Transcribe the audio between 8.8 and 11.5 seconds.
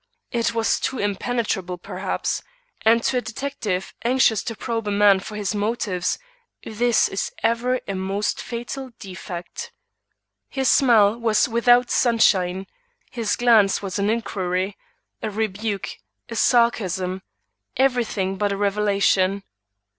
defect. His smile was